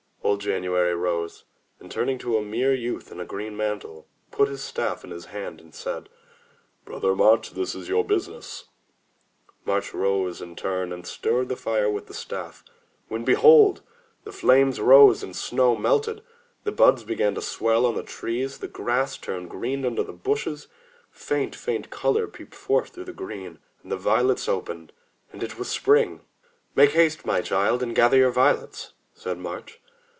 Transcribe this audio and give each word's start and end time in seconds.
Old 0.23 0.39
January 0.41 0.95
rose, 0.95 1.43
and 1.79 1.91
turning 1.91 2.17
to 2.19 2.37
a 2.37 2.41
mere 2.41 2.73
youth 2.73 3.11
in 3.11 3.19
a 3.19 3.25
green 3.25 3.57
mantle, 3.57 4.07
put 4.31 4.47
his 4.47 4.63
staff 4.63 5.03
in 5.03 5.09
his 5.09 5.25
hand 5.25 5.59
and 5.59 5.75
said: 5.75 6.07
"Brother 6.85 7.15
March, 7.15 7.51
this 7.51 7.75
is 7.75 7.89
your 7.89 8.05
business." 8.05 8.65
March 9.65 9.93
rose 9.93 10.41
in 10.41 10.55
turn 10.55 10.93
and 10.93 11.05
stirred 11.05 11.49
the 11.49 11.57
fire 11.57 11.89
with 11.89 12.05
the 12.07 12.13
staff, 12.13 12.63
when 13.09 13.25
behold! 13.25 13.81
the 14.23 14.31
flames 14.31 14.79
rose, 14.79 15.19
the 15.19 15.33
snow 15.33 15.75
melted, 15.75 16.21
the 16.63 16.71
buds 16.71 17.03
began 17.03 17.35
to 17.35 17.41
swell 17.41 17.85
on 17.85 17.95
the 17.95 18.03
trees, 18.03 18.59
the 18.59 18.69
grass 18.69 19.17
turned 19.17 19.49
green 19.49 19.83
under 19.83 20.03
the 20.03 20.13
bushes, 20.13 20.69
faint, 21.11 21.55
faint 21.55 21.89
color 21.89 22.25
peeped 22.25 22.55
forth 22.55 22.91
through 22.91 23.05
the 23.05 23.11
green, 23.13 23.59
and 23.83 23.91
the 23.91 23.97
violets 23.97 24.47
opened,— 24.47 24.93
it 25.33 25.59
was 25.59 25.67
Spring. 25.67 26.21
147 26.75 26.75
MY 26.75 26.75
BOOK 26.75 26.89
HOUSE 26.89 26.95
"Make 26.95 27.01
haste, 27.03 27.25
my 27.25 27.41
child, 27.41 27.83
and 27.83 27.93
gather 27.95 28.17
your 28.17 28.31
violets," 28.31 28.93
said 29.13 29.37
March. 29.37 29.79